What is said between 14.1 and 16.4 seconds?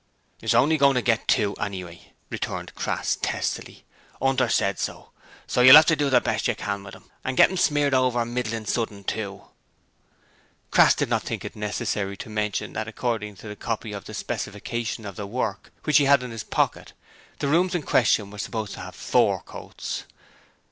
specification of the work which he had in